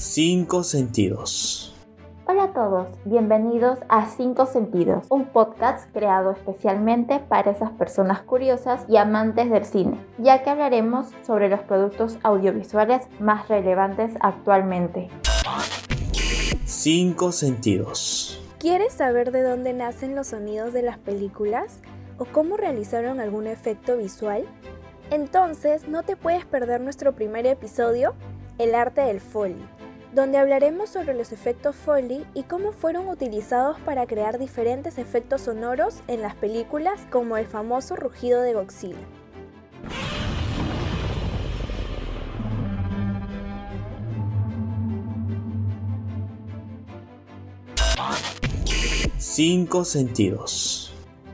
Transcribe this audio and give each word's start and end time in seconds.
Cinco 0.00 0.62
sentidos. 0.62 1.74
Hola 2.24 2.44
a 2.44 2.52
todos, 2.52 2.86
bienvenidos 3.04 3.80
a 3.88 4.08
Cinco 4.08 4.46
Sentidos, 4.46 5.04
un 5.10 5.24
podcast 5.24 5.92
creado 5.92 6.30
especialmente 6.30 7.18
para 7.18 7.50
esas 7.50 7.72
personas 7.72 8.22
curiosas 8.22 8.84
y 8.88 8.96
amantes 8.96 9.50
del 9.50 9.64
cine, 9.64 9.98
ya 10.18 10.44
que 10.44 10.50
hablaremos 10.50 11.08
sobre 11.26 11.48
los 11.48 11.58
productos 11.62 12.16
audiovisuales 12.22 13.08
más 13.18 13.48
relevantes 13.48 14.12
actualmente. 14.20 15.08
Cinco 16.64 17.32
sentidos. 17.32 18.40
¿Quieres 18.60 18.92
saber 18.92 19.32
de 19.32 19.42
dónde 19.42 19.72
nacen 19.72 20.14
los 20.14 20.28
sonidos 20.28 20.72
de 20.72 20.82
las 20.82 20.98
películas? 20.98 21.80
¿O 22.18 22.24
cómo 22.24 22.56
realizaron 22.56 23.18
algún 23.18 23.48
efecto 23.48 23.96
visual? 23.96 24.44
Entonces 25.10 25.88
no 25.88 26.04
te 26.04 26.14
puedes 26.14 26.44
perder 26.44 26.82
nuestro 26.82 27.16
primer 27.16 27.48
episodio, 27.48 28.14
El 28.58 28.76
arte 28.76 29.00
del 29.00 29.20
Foley, 29.20 29.64
donde 30.12 30.38
hablaremos 30.38 30.90
sobre 30.90 31.14
los 31.14 31.32
efectos 31.32 31.76
Foley 31.76 32.24
y 32.34 32.44
cómo 32.44 32.72
fueron 32.72 33.08
utilizados 33.08 33.78
para 33.80 34.06
crear 34.06 34.38
diferentes 34.38 34.98
efectos 34.98 35.42
sonoros 35.42 36.02
en 36.08 36.22
las 36.22 36.34
películas 36.34 37.00
como 37.10 37.36
el 37.36 37.46
famoso 37.46 37.96
rugido 37.96 38.40
de 38.42 38.54
Godzilla. 38.54 38.96
Cinco 49.18 49.84
sentidos. 49.84 50.87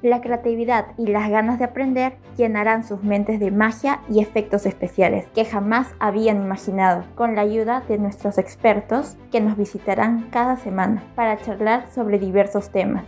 La 0.00 0.20
creatividad 0.20 0.86
y 0.96 1.06
las 1.06 1.28
ganas 1.28 1.58
de 1.58 1.64
aprender 1.64 2.18
llenarán 2.36 2.86
sus 2.86 3.02
mentes 3.02 3.40
de 3.40 3.50
magia 3.50 4.00
y 4.08 4.20
efectos 4.20 4.64
especiales 4.64 5.26
que 5.34 5.44
jamás 5.44 5.88
habían 5.98 6.40
imaginado, 6.40 7.02
con 7.16 7.34
la 7.34 7.42
ayuda 7.42 7.82
de 7.88 7.98
nuestros 7.98 8.38
expertos 8.38 9.16
que 9.32 9.40
nos 9.40 9.56
visitarán 9.56 10.28
cada 10.30 10.56
semana 10.56 11.02
para 11.16 11.36
charlar 11.38 11.90
sobre 11.92 12.20
diversos 12.20 12.70
temas. 12.70 13.06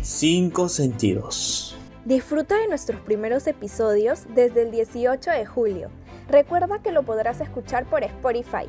Cinco 0.00 0.68
sentidos. 0.68 1.78
Disfruta 2.04 2.58
de 2.58 2.66
nuestros 2.66 3.00
primeros 3.00 3.46
episodios 3.46 4.24
desde 4.34 4.62
el 4.62 4.72
18 4.72 5.30
de 5.30 5.46
julio. 5.46 5.90
Recuerda 6.28 6.82
que 6.82 6.90
lo 6.90 7.04
podrás 7.04 7.40
escuchar 7.40 7.84
por 7.84 8.02
Spotify. 8.02 8.66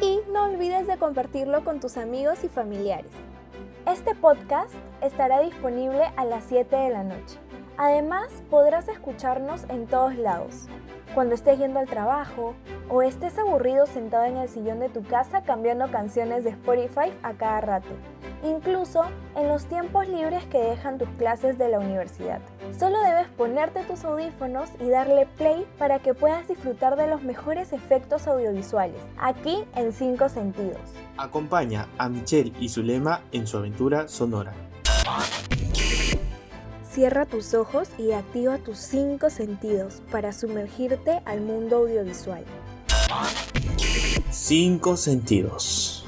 Y 0.00 0.20
no 0.32 0.46
olvides 0.46 0.86
de 0.86 0.96
compartirlo 0.96 1.62
con 1.62 1.78
tus 1.78 1.98
amigos 1.98 2.42
y 2.42 2.48
familiares. 2.48 3.12
Este 3.86 4.14
podcast 4.14 4.74
estará 5.02 5.40
disponible 5.40 6.04
a 6.16 6.24
las 6.24 6.44
7 6.44 6.74
de 6.74 6.88
la 6.88 7.04
noche. 7.04 7.38
Además, 7.76 8.30
podrás 8.48 8.88
escucharnos 8.88 9.64
en 9.68 9.86
todos 9.86 10.16
lados. 10.16 10.68
Cuando 11.14 11.34
estés 11.34 11.58
yendo 11.58 11.80
al 11.80 11.86
trabajo 11.86 12.54
o 12.88 13.02
estés 13.02 13.38
aburrido 13.38 13.86
sentado 13.86 14.24
en 14.24 14.36
el 14.36 14.48
sillón 14.48 14.80
de 14.80 14.88
tu 14.88 15.02
casa 15.02 15.42
cambiando 15.42 15.90
canciones 15.90 16.44
de 16.44 16.50
Spotify 16.50 17.12
a 17.22 17.34
cada 17.34 17.60
rato. 17.60 17.88
Incluso 18.42 19.02
en 19.36 19.48
los 19.48 19.64
tiempos 19.66 20.06
libres 20.08 20.44
que 20.46 20.58
dejan 20.58 20.98
tus 20.98 21.08
clases 21.10 21.56
de 21.56 21.68
la 21.68 21.78
universidad. 21.78 22.40
Solo 22.78 23.00
debes 23.00 23.28
ponerte 23.28 23.84
tus 23.84 24.04
audífonos 24.04 24.68
y 24.80 24.88
darle 24.88 25.26
play 25.38 25.66
para 25.78 25.98
que 25.98 26.14
puedas 26.14 26.46
disfrutar 26.46 26.96
de 26.96 27.06
los 27.06 27.22
mejores 27.22 27.72
efectos 27.72 28.26
audiovisuales, 28.26 29.00
aquí 29.18 29.64
en 29.74 29.92
5 29.92 30.28
sentidos. 30.28 30.80
Acompaña 31.16 31.88
a 31.96 32.08
Michelle 32.08 32.52
y 32.58 32.68
Zulema 32.68 33.22
en 33.32 33.46
su 33.46 33.56
aventura 33.56 34.08
sonora. 34.08 34.52
Cierra 36.94 37.26
tus 37.26 37.54
ojos 37.54 37.88
y 37.98 38.12
activa 38.12 38.58
tus 38.58 38.78
cinco 38.78 39.28
sentidos 39.28 40.00
para 40.12 40.32
sumergirte 40.32 41.22
al 41.24 41.40
mundo 41.40 41.78
audiovisual. 41.78 42.44
Cinco 44.30 44.96
sentidos. 44.96 46.03